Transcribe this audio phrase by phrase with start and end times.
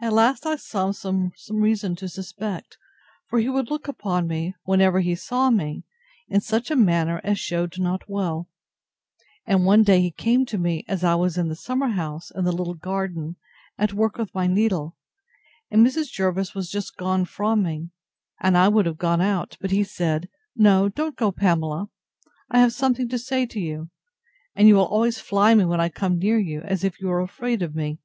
[0.00, 2.78] At last, I saw some reason to suspect;
[3.26, 5.82] for he would look upon me, whenever he saw me,
[6.28, 8.48] in such a manner, as shewed not well;
[9.44, 12.44] and one day he came to me, as I was in the summer house in
[12.44, 13.34] the little garden,
[13.76, 14.96] at work with my needle,
[15.68, 16.12] and Mrs.
[16.12, 17.90] Jervis was just gone from me;
[18.40, 21.88] and I would have gone out, but he said, No don't go, Pamela;
[22.52, 23.90] I have something to say to you;
[24.54, 27.62] and you always fly me when I come near you, as if you were afraid
[27.62, 27.98] of me.